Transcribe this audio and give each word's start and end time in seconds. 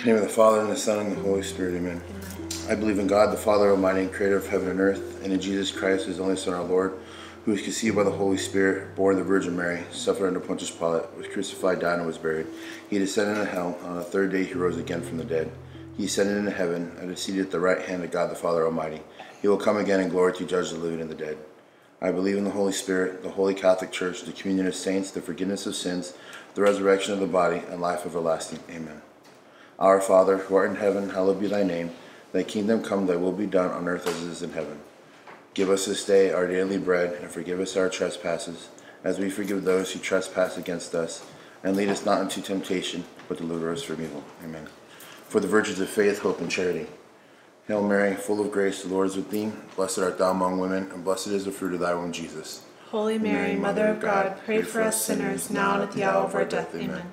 In 0.00 0.06
the 0.06 0.12
name 0.12 0.22
of 0.22 0.28
the 0.30 0.34
Father, 0.34 0.60
and 0.60 0.70
the 0.70 0.76
Son, 0.76 0.98
and 0.98 1.14
the 1.14 1.20
Holy 1.20 1.42
Spirit, 1.42 1.74
amen. 1.74 2.00
I 2.70 2.74
believe 2.74 2.98
in 2.98 3.06
God, 3.06 3.34
the 3.34 3.36
Father 3.36 3.70
Almighty, 3.70 4.06
creator 4.06 4.38
of 4.38 4.48
heaven 4.48 4.70
and 4.70 4.80
earth, 4.80 5.22
and 5.22 5.30
in 5.30 5.38
Jesus 5.38 5.70
Christ, 5.70 6.06
his 6.06 6.18
only 6.18 6.36
Son, 6.36 6.54
our 6.54 6.64
Lord, 6.64 6.94
who 7.44 7.50
was 7.50 7.60
conceived 7.60 7.96
by 7.96 8.04
the 8.04 8.10
Holy 8.10 8.38
Spirit, 8.38 8.96
born 8.96 9.16
of 9.16 9.18
the 9.18 9.24
Virgin 9.26 9.54
Mary, 9.54 9.84
suffered 9.92 10.28
under 10.28 10.40
Pontius 10.40 10.70
Pilate, 10.70 11.14
was 11.18 11.26
crucified, 11.26 11.80
died, 11.80 11.98
and 11.98 12.06
was 12.06 12.16
buried. 12.16 12.46
He 12.88 12.98
descended 12.98 13.36
into 13.36 13.50
hell. 13.50 13.78
On 13.84 13.96
the 13.96 14.02
third 14.02 14.32
day, 14.32 14.44
he 14.44 14.54
rose 14.54 14.78
again 14.78 15.02
from 15.02 15.18
the 15.18 15.24
dead. 15.24 15.52
He 15.98 16.06
ascended 16.06 16.38
into 16.38 16.50
heaven, 16.50 16.96
and 16.98 17.10
is 17.10 17.20
seated 17.20 17.42
at 17.42 17.50
the 17.50 17.60
right 17.60 17.82
hand 17.82 18.02
of 18.02 18.10
God, 18.10 18.30
the 18.30 18.36
Father 18.36 18.64
Almighty. 18.64 19.02
He 19.42 19.48
will 19.48 19.58
come 19.58 19.76
again 19.76 20.00
in 20.00 20.08
glory 20.08 20.32
to 20.32 20.46
judge 20.46 20.70
the 20.70 20.78
living 20.78 21.02
and 21.02 21.10
the 21.10 21.14
dead. 21.14 21.36
I 22.00 22.10
believe 22.10 22.38
in 22.38 22.44
the 22.44 22.52
Holy 22.52 22.72
Spirit, 22.72 23.22
the 23.22 23.28
Holy 23.28 23.52
Catholic 23.52 23.92
Church, 23.92 24.22
the 24.22 24.32
communion 24.32 24.66
of 24.66 24.74
saints, 24.74 25.10
the 25.10 25.20
forgiveness 25.20 25.66
of 25.66 25.74
sins, 25.74 26.14
the 26.54 26.62
resurrection 26.62 27.12
of 27.12 27.20
the 27.20 27.26
body, 27.26 27.60
and 27.68 27.82
life 27.82 28.06
everlasting. 28.06 28.60
Amen. 28.70 29.02
Our 29.80 30.00
Father, 30.00 30.36
who 30.36 30.56
art 30.56 30.70
in 30.70 30.76
heaven, 30.76 31.08
hallowed 31.08 31.40
be 31.40 31.46
thy 31.46 31.62
name. 31.62 31.92
Thy 32.32 32.42
kingdom 32.42 32.82
come, 32.82 33.06
thy 33.06 33.16
will 33.16 33.32
be 33.32 33.46
done 33.46 33.70
on 33.70 33.88
earth 33.88 34.06
as 34.06 34.22
it 34.22 34.28
is 34.28 34.42
in 34.42 34.52
heaven. 34.52 34.78
Give 35.54 35.70
us 35.70 35.86
this 35.86 36.04
day 36.04 36.30
our 36.30 36.46
daily 36.46 36.76
bread, 36.76 37.14
and 37.14 37.30
forgive 37.30 37.58
us 37.60 37.76
our 37.76 37.88
trespasses, 37.88 38.68
as 39.02 39.18
we 39.18 39.30
forgive 39.30 39.64
those 39.64 39.90
who 39.90 39.98
trespass 39.98 40.58
against 40.58 40.94
us. 40.94 41.24
And 41.64 41.76
lead 41.76 41.88
us 41.88 42.04
not 42.04 42.20
into 42.20 42.42
temptation, 42.42 43.04
but 43.26 43.38
deliver 43.38 43.72
us 43.72 43.82
from 43.82 44.02
evil. 44.02 44.22
Amen. 44.44 44.66
For 45.28 45.40
the 45.40 45.48
virtues 45.48 45.80
of 45.80 45.88
faith, 45.88 46.20
hope, 46.20 46.40
and 46.40 46.50
charity. 46.50 46.86
Hail 47.66 47.86
Mary, 47.86 48.14
full 48.14 48.40
of 48.40 48.52
grace, 48.52 48.82
the 48.82 48.88
Lord 48.88 49.08
is 49.08 49.16
with 49.16 49.30
thee. 49.30 49.50
Blessed 49.76 49.98
art 50.00 50.18
thou 50.18 50.30
among 50.30 50.58
women, 50.58 50.90
and 50.92 51.04
blessed 51.04 51.28
is 51.28 51.46
the 51.46 51.52
fruit 51.52 51.74
of 51.74 51.80
thy 51.80 51.94
womb, 51.94 52.12
Jesus. 52.12 52.64
Holy 52.88 53.18
Mary, 53.18 53.56
Mother 53.56 53.86
of 53.86 54.00
God, 54.00 54.38
pray 54.44 54.62
for 54.62 54.82
us 54.82 55.04
sinners, 55.04 55.50
now 55.50 55.74
and 55.74 55.84
at 55.84 55.92
the 55.92 56.04
hour 56.04 56.24
of 56.24 56.34
our 56.34 56.44
death. 56.44 56.74
Amen. 56.74 57.12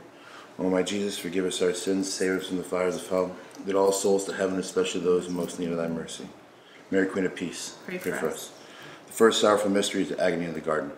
O 0.59 0.69
my 0.69 0.83
Jesus, 0.83 1.17
forgive 1.17 1.45
us 1.45 1.61
our 1.61 1.73
sins, 1.73 2.11
save 2.11 2.39
us 2.39 2.47
from 2.47 2.57
the 2.57 2.63
fires 2.63 2.95
of 2.95 3.07
hell. 3.07 3.35
Lead 3.65 3.75
all 3.75 3.91
souls 3.91 4.25
to 4.25 4.33
heaven, 4.33 4.59
especially 4.59 5.01
those 5.01 5.25
who 5.25 5.33
most 5.33 5.59
need 5.59 5.71
of 5.71 5.77
thy 5.77 5.87
mercy. 5.87 6.27
Mary, 6.91 7.07
Queen 7.07 7.25
of 7.25 7.35
Peace, 7.35 7.77
Pray 7.85 7.97
pray 7.97 8.11
for 8.11 8.29
us. 8.29 8.51
The 9.07 9.13
first 9.13 9.41
sorrowful 9.41 9.71
mystery 9.71 10.03
is 10.03 10.09
the 10.09 10.19
agony 10.19 10.45
of 10.45 10.53
the 10.53 10.61
garden. 10.61 10.91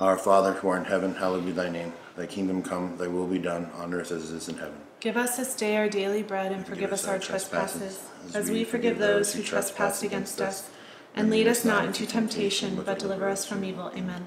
Our 0.00 0.18
Father, 0.18 0.52
who 0.54 0.68
art 0.68 0.80
in 0.80 0.84
heaven, 0.86 1.14
hallowed 1.14 1.46
be 1.46 1.52
thy 1.52 1.70
name. 1.70 1.92
Thy 2.16 2.26
kingdom 2.26 2.62
come, 2.62 2.96
thy 2.96 3.06
will 3.06 3.26
be 3.26 3.38
done, 3.38 3.70
on 3.76 3.94
earth 3.94 4.12
as 4.12 4.30
it 4.30 4.36
is 4.36 4.48
in 4.48 4.58
heaven. 4.58 4.76
Give 5.00 5.16
us 5.16 5.36
this 5.36 5.54
day 5.54 5.76
our 5.76 5.88
daily 5.88 6.22
bread, 6.22 6.52
and 6.52 6.66
forgive 6.66 6.92
us 6.92 7.06
our 7.06 7.18
trespasses, 7.18 8.00
as 8.34 8.50
we 8.50 8.64
forgive 8.64 8.98
those 8.98 9.34
who 9.34 9.42
trespass 9.42 10.02
against 10.02 10.40
us. 10.40 10.70
And 11.14 11.30
lead 11.30 11.46
us 11.46 11.64
not 11.64 11.84
into 11.84 12.06
temptation, 12.06 12.82
but 12.84 12.98
deliver 12.98 13.28
us 13.28 13.44
from 13.46 13.64
evil. 13.64 13.92
Amen. 13.94 14.26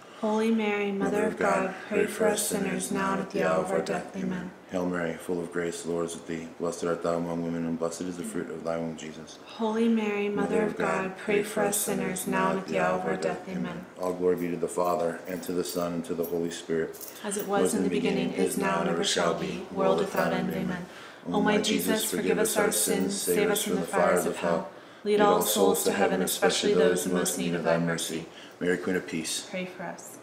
Holy 0.21 0.51
Mary, 0.51 0.91
Mother 0.91 1.25
of 1.25 1.39
God, 1.39 1.73
pray 1.89 2.05
for 2.05 2.27
us 2.27 2.47
sinners, 2.47 2.91
now 2.91 3.13
and 3.13 3.23
at 3.23 3.31
the 3.31 3.43
hour 3.43 3.63
of 3.63 3.71
our 3.71 3.81
death. 3.81 4.15
Amen. 4.15 4.51
Hail 4.69 4.85
Mary, 4.85 5.15
full 5.15 5.39
of 5.39 5.51
grace, 5.51 5.81
the 5.81 5.89
Lord 5.89 6.05
is 6.05 6.13
with 6.13 6.27
thee. 6.27 6.47
Blessed 6.59 6.83
art 6.83 7.01
thou 7.01 7.17
among 7.17 7.41
women, 7.41 7.65
and 7.65 7.79
blessed 7.79 8.01
is 8.01 8.17
the 8.17 8.23
fruit 8.23 8.51
of 8.51 8.63
thy 8.63 8.77
womb, 8.77 8.95
Jesus. 8.97 9.39
Holy 9.45 9.87
Mary, 9.87 10.29
Mother 10.29 10.61
of 10.61 10.77
God, 10.77 11.17
pray 11.17 11.41
for 11.41 11.61
us 11.61 11.75
sinners, 11.75 12.27
now 12.27 12.51
and 12.51 12.59
at 12.59 12.67
the 12.67 12.77
hour 12.77 12.99
of 12.99 13.05
our 13.05 13.17
death. 13.17 13.49
Amen. 13.49 13.83
All 13.99 14.13
glory 14.13 14.35
be 14.35 14.51
to 14.51 14.57
the 14.57 14.67
Father, 14.67 15.19
and 15.27 15.41
to 15.41 15.53
the 15.53 15.63
Son, 15.63 15.93
and 15.93 16.05
to 16.05 16.13
the 16.13 16.25
Holy 16.25 16.51
Spirit. 16.51 16.95
As 17.23 17.37
it 17.37 17.47
was 17.47 17.73
in 17.73 17.81
the 17.81 17.89
beginning, 17.89 18.33
is 18.33 18.59
now, 18.59 18.81
and 18.81 18.91
ever 18.91 19.03
shall 19.03 19.33
be, 19.33 19.65
world 19.71 19.97
without 19.97 20.33
end. 20.33 20.53
Amen. 20.53 20.85
O 21.27 21.41
my 21.41 21.57
Jesus, 21.57 22.03
forgive 22.03 22.37
us 22.37 22.57
our 22.57 22.71
sins, 22.71 23.19
save 23.19 23.49
us 23.49 23.63
from 23.63 23.75
the 23.75 23.81
fires 23.81 24.27
of 24.27 24.37
hell. 24.37 24.69
Lead 25.03 25.19
all 25.19 25.41
souls 25.41 25.83
to 25.83 25.91
heaven, 25.91 26.21
especially 26.21 26.73
those 26.73 27.07
in 27.07 27.13
most 27.13 27.37
need 27.37 27.55
of 27.55 27.63
thy 27.63 27.77
mercy. 27.79 28.25
Mary, 28.59 28.77
Queen 28.77 28.95
of 28.95 29.07
Peace. 29.07 29.47
Pray 29.49 29.65
for 29.65 29.83
us. 29.83 30.19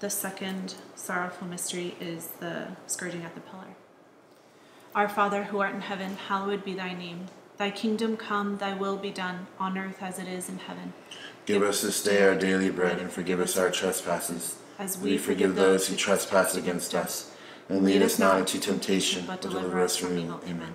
The 0.00 0.08
second 0.08 0.74
sorrowful 0.94 1.46
mystery 1.46 1.94
is 2.00 2.28
the 2.40 2.68
scourging 2.86 3.24
at 3.24 3.34
the 3.34 3.42
pillar. 3.42 3.76
Our 4.94 5.08
Father, 5.08 5.44
who 5.44 5.60
art 5.60 5.74
in 5.74 5.82
heaven, 5.82 6.16
hallowed 6.16 6.64
be 6.64 6.72
thy 6.72 6.94
name. 6.94 7.26
Thy 7.58 7.70
kingdom 7.70 8.16
come, 8.16 8.56
thy 8.56 8.74
will 8.74 8.96
be 8.96 9.10
done, 9.10 9.46
on 9.60 9.76
earth 9.76 9.98
as 10.00 10.18
it 10.18 10.26
is 10.26 10.48
in 10.48 10.58
heaven. 10.58 10.94
Give 11.44 11.62
us 11.62 11.82
this 11.82 12.02
day 12.02 12.22
our 12.26 12.34
daily 12.34 12.70
bread, 12.70 12.98
and 12.98 13.10
forgive 13.10 13.38
us 13.38 13.58
our 13.58 13.70
trespasses, 13.70 14.56
As 14.78 14.98
we 14.98 15.18
forgive 15.18 15.54
those 15.54 15.88
who 15.88 15.96
trespass 15.96 16.54
against 16.54 16.94
us. 16.94 17.34
And 17.68 17.84
lead 17.84 18.02
us 18.02 18.18
not 18.18 18.38
into 18.38 18.58
temptation, 18.58 19.24
but 19.26 19.42
deliver 19.42 19.80
us 19.80 19.96
from 19.96 20.18
evil. 20.18 20.40
Amen. 20.48 20.74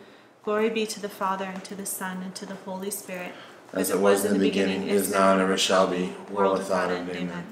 Glory 0.43 0.69
be 0.69 0.87
to 0.87 0.99
the 0.99 1.09
Father, 1.09 1.45
and 1.45 1.63
to 1.63 1.75
the 1.75 1.85
Son, 1.85 2.23
and 2.23 2.33
to 2.33 2.47
the 2.47 2.55
Holy 2.55 2.89
Spirit. 2.89 3.31
As 3.73 3.91
it 3.91 3.99
was 3.99 4.25
in 4.25 4.33
the 4.33 4.39
beginning, 4.39 4.87
is 4.87 5.11
now, 5.11 5.33
and 5.33 5.41
ever 5.41 5.57
shall 5.57 5.87
be, 5.87 6.13
world 6.31 6.57
without 6.57 6.89
end. 6.89 7.09
Amen. 7.09 7.45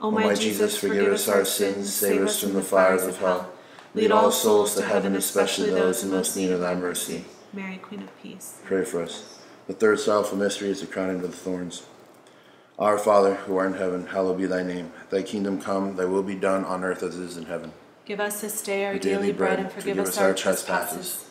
O 0.00 0.10
my 0.10 0.34
Jesus, 0.34 0.76
forgive 0.76 1.12
us 1.12 1.26
our 1.26 1.44
sins, 1.44 1.92
save 1.92 2.20
us 2.20 2.40
from 2.40 2.52
the 2.52 2.62
fires 2.62 3.04
of 3.04 3.18
hell. 3.18 3.50
Lead 3.94 4.10
all 4.10 4.30
souls 4.30 4.74
to 4.74 4.82
heaven, 4.82 5.16
especially 5.16 5.70
those 5.70 6.04
in 6.04 6.10
most 6.10 6.36
need 6.36 6.50
of 6.50 6.60
thy 6.60 6.74
mercy. 6.74 7.24
Mary, 7.52 7.78
Queen 7.78 8.02
of 8.02 8.22
Peace. 8.22 8.60
Pray 8.64 8.84
for 8.84 9.02
us. 9.02 9.40
The 9.66 9.72
third 9.72 9.98
sorrowful 10.00 10.36
mystery 10.36 10.68
is 10.68 10.80
the 10.82 10.86
crowning 10.86 11.22
with 11.22 11.34
thorns. 11.34 11.86
Our 12.78 12.98
Father, 12.98 13.36
who 13.36 13.56
art 13.56 13.72
in 13.72 13.78
heaven, 13.78 14.08
hallowed 14.08 14.36
be 14.36 14.46
thy 14.46 14.62
name. 14.64 14.92
Thy 15.08 15.22
kingdom 15.22 15.60
come, 15.62 15.96
thy 15.96 16.04
will 16.04 16.24
be 16.24 16.34
done 16.34 16.64
on 16.64 16.84
earth 16.84 17.02
as 17.02 17.18
it 17.18 17.22
is 17.22 17.36
in 17.36 17.46
heaven. 17.46 17.72
Give 18.04 18.20
us 18.20 18.42
this 18.42 18.60
day 18.60 18.84
our 18.84 18.92
Our 18.92 18.98
daily 18.98 19.32
bread, 19.32 19.60
and 19.60 19.72
forgive 19.72 19.98
us 19.98 20.18
our 20.18 20.34
trespasses, 20.34 21.30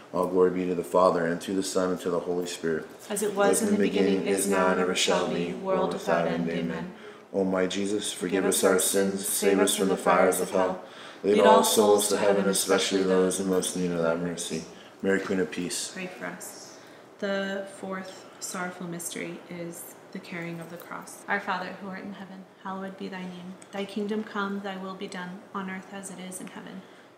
All 0.13 0.27
glory 0.27 0.51
be 0.51 0.65
to 0.65 0.75
the 0.75 0.83
Father, 0.83 1.25
and 1.25 1.39
to 1.41 1.53
the 1.53 1.63
Son, 1.63 1.91
and 1.91 1.99
to 2.01 2.09
the 2.09 2.19
Holy 2.19 2.45
Spirit. 2.45 2.85
As 3.09 3.23
it 3.23 3.33
was 3.33 3.61
in 3.61 3.71
the 3.71 3.77
beginning, 3.77 4.27
is 4.27 4.47
now, 4.47 4.67
and 4.67 4.79
ever 4.79 4.95
shall 4.95 5.27
be, 5.27 5.53
world 5.53 5.93
without 5.93 6.27
end. 6.27 6.49
Amen. 6.49 6.93
O 7.33 7.45
my 7.45 7.65
Jesus, 7.65 8.11
forgive 8.11 8.45
us 8.45 8.63
our 8.63 8.77
sins, 8.77 9.25
save 9.25 9.59
us 9.59 9.75
from 9.75 9.87
the 9.87 9.95
fires 9.95 10.41
of 10.41 10.49
hell. 10.51 10.83
Lead 11.23 11.39
all 11.39 11.63
souls 11.63 12.09
to 12.09 12.17
heaven, 12.17 12.49
especially 12.49 13.03
those 13.03 13.39
in 13.39 13.47
most 13.47 13.77
need 13.77 13.91
of 13.91 14.01
thy 14.01 14.15
mercy. 14.15 14.63
Mary, 15.01 15.19
Queen 15.19 15.39
of 15.39 15.49
Peace. 15.49 15.91
Pray 15.93 16.07
for 16.07 16.25
us. 16.25 16.77
The 17.19 17.67
fourth 17.77 18.25
sorrowful 18.39 18.87
mystery 18.87 19.39
is 19.49 19.95
the 20.11 20.19
carrying 20.19 20.59
of 20.59 20.69
the 20.69 20.77
cross. 20.77 21.23
Our 21.27 21.39
Father, 21.39 21.77
who 21.79 21.87
art 21.87 22.03
in 22.03 22.13
heaven, 22.13 22.43
hallowed 22.63 22.97
be 22.97 23.07
thy 23.07 23.21
name. 23.21 23.55
Thy 23.71 23.85
kingdom 23.85 24.23
come, 24.23 24.61
thy 24.61 24.75
will 24.75 24.95
be 24.95 25.07
done, 25.07 25.39
on 25.53 25.69
earth 25.69 25.93
as 25.93 26.11
it 26.11 26.19
is 26.19 26.41
in 26.41 26.47
heaven. 26.47 26.81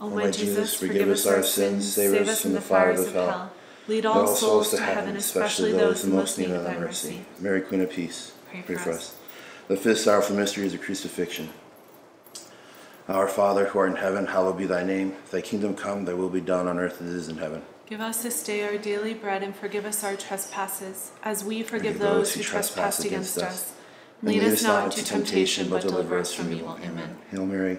O 0.00 0.10
my 0.10 0.30
Jesus, 0.30 0.74
forgive 0.74 1.08
us 1.08 1.26
our 1.26 1.42
sins, 1.42 1.94
save 1.94 2.28
us 2.28 2.42
from 2.42 2.52
the 2.52 2.60
fires 2.60 3.00
of 3.00 3.12
hell. 3.14 3.52
Lead 3.88 4.04
all 4.04 4.26
souls 4.26 4.70
to 4.70 4.80
heaven, 4.80 5.16
especially 5.16 5.72
those 5.72 6.04
in 6.04 6.12
most 6.12 6.38
need 6.38 6.50
of 6.50 6.64
thy 6.64 6.76
mercy. 6.76 7.24
Mary, 7.38 7.60
Queen 7.60 7.80
of 7.80 7.90
Peace, 7.90 8.32
Pray 8.50 8.62
pray 8.62 8.76
for 8.76 8.90
us. 8.90 8.96
us. 8.96 9.16
The 9.68 9.76
fifth 9.76 10.00
sorrowful 10.00 10.36
mystery 10.36 10.66
is 10.66 10.72
the 10.72 10.78
crucifixion. 10.78 11.50
Our 13.08 13.28
Father, 13.28 13.66
who 13.66 13.78
art 13.78 13.90
in 13.90 13.96
heaven, 13.96 14.26
hallowed 14.26 14.58
be 14.58 14.66
thy 14.66 14.82
name. 14.82 15.14
Thy 15.30 15.40
kingdom 15.40 15.74
come, 15.74 16.04
thy 16.04 16.14
will 16.14 16.28
be 16.28 16.40
done 16.40 16.66
on 16.66 16.78
earth 16.78 17.00
as 17.00 17.12
it 17.12 17.16
is 17.16 17.28
in 17.28 17.38
heaven. 17.38 17.62
Give 17.86 18.00
us 18.00 18.22
this 18.24 18.42
day 18.42 18.64
our 18.64 18.76
daily 18.76 19.14
bread, 19.14 19.44
and 19.44 19.54
forgive 19.54 19.84
us 19.84 20.02
our 20.02 20.16
trespasses, 20.16 21.12
as 21.22 21.44
we 21.44 21.62
forgive 21.62 22.00
those 22.00 22.34
who 22.34 22.42
trespass 22.42 23.04
against 23.04 23.38
us. 23.38 23.74
Lead 24.22 24.42
us 24.42 24.62
not 24.64 24.86
into 24.86 25.04
temptation, 25.04 25.70
but 25.70 25.82
deliver 25.82 26.18
us 26.18 26.34
from 26.34 26.52
evil. 26.52 26.76
Amen. 26.82 27.16
Hail 27.30 27.46
Mary, 27.46 27.78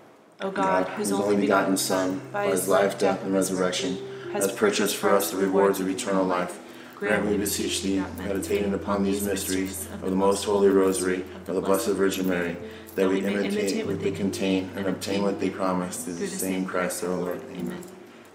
O 0.41 0.49
God, 0.49 0.87
whose 0.89 1.11
only 1.11 1.35
begotten 1.35 1.77
Son, 1.77 2.21
by 2.31 2.47
his 2.47 2.67
life, 2.67 2.97
death, 2.97 3.23
and 3.23 3.33
resurrection, 3.33 3.97
has 4.33 4.51
purchased 4.51 4.95
for 4.95 5.09
us 5.09 5.31
the 5.31 5.37
rewards 5.37 5.79
of 5.79 5.87
eternal 5.87 6.25
life, 6.25 6.59
grant, 6.95 7.25
we 7.27 7.37
beseech 7.37 7.83
thee, 7.83 8.03
meditating 8.17 8.73
upon 8.73 9.03
these 9.03 9.23
mysteries 9.23 9.87
of 9.91 10.09
the 10.09 10.15
most 10.15 10.45
holy 10.45 10.69
rosary 10.69 11.23
of 11.47 11.55
the 11.55 11.61
Blessed 11.61 11.89
Virgin 11.89 12.27
Mary, 12.27 12.57
that 12.95 13.07
we 13.07 13.19
imitate 13.19 13.85
what 13.85 14.01
they 14.01 14.11
contain 14.11 14.69
and 14.75 14.87
obtain 14.87 15.21
what 15.21 15.39
they 15.39 15.49
promise 15.49 16.03
through 16.05 16.13
the 16.13 16.27
same 16.27 16.65
Christ 16.65 17.03
our 17.03 17.15
Lord. 17.15 17.41
Amen. 17.51 17.83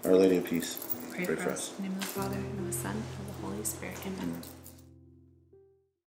Our 0.05 0.15
Lady 0.15 0.37
of 0.37 0.45
Peace, 0.45 0.77
Pray 1.25 1.35
for 1.35 1.49
us. 1.49 1.73
In 1.79 1.83
the 1.83 1.89
name 1.89 1.97
of 1.97 2.01
the 2.01 2.07
Father, 2.07 2.35
and 2.35 2.59
of 2.59 2.67
the 2.67 2.73
Son, 2.73 2.91
and 2.91 3.29
of 3.29 3.41
the 3.41 3.47
Holy 3.47 3.63
Spirit. 3.63 3.97
Amen. 4.05 4.41